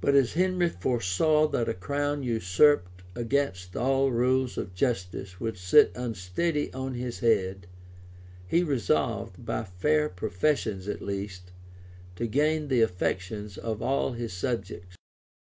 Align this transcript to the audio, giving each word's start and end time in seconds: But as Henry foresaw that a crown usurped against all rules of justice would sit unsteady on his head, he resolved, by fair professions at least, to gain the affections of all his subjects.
But 0.00 0.16
as 0.16 0.32
Henry 0.32 0.68
foresaw 0.68 1.46
that 1.46 1.68
a 1.68 1.72
crown 1.72 2.24
usurped 2.24 3.04
against 3.14 3.76
all 3.76 4.10
rules 4.10 4.58
of 4.58 4.74
justice 4.74 5.38
would 5.38 5.56
sit 5.56 5.92
unsteady 5.94 6.74
on 6.74 6.94
his 6.94 7.20
head, 7.20 7.68
he 8.48 8.64
resolved, 8.64 9.46
by 9.46 9.62
fair 9.62 10.08
professions 10.08 10.88
at 10.88 11.02
least, 11.02 11.52
to 12.16 12.26
gain 12.26 12.66
the 12.66 12.80
affections 12.82 13.56
of 13.56 13.80
all 13.80 14.10
his 14.14 14.32
subjects. 14.32 14.96